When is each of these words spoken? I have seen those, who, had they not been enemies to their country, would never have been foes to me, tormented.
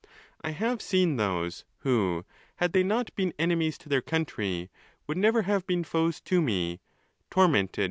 I 0.43 0.49
have 0.49 0.81
seen 0.81 1.17
those, 1.17 1.63
who, 1.81 2.25
had 2.55 2.73
they 2.73 2.81
not 2.81 3.15
been 3.15 3.35
enemies 3.37 3.77
to 3.77 3.87
their 3.87 4.01
country, 4.01 4.71
would 5.05 5.15
never 5.17 5.43
have 5.43 5.67
been 5.67 5.83
foes 5.83 6.19
to 6.21 6.41
me, 6.41 6.79
tormented. 7.29 7.79